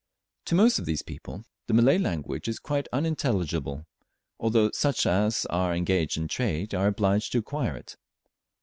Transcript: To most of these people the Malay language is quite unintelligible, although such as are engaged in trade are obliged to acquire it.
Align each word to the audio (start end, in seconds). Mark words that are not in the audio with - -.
To 0.45 0.55
most 0.55 0.79
of 0.79 0.85
these 0.87 1.03
people 1.03 1.43
the 1.67 1.75
Malay 1.75 1.99
language 1.99 2.47
is 2.47 2.57
quite 2.57 2.87
unintelligible, 2.91 3.85
although 4.39 4.71
such 4.71 5.05
as 5.05 5.45
are 5.51 5.75
engaged 5.75 6.17
in 6.17 6.27
trade 6.27 6.73
are 6.73 6.87
obliged 6.87 7.31
to 7.33 7.37
acquire 7.37 7.77
it. 7.77 7.97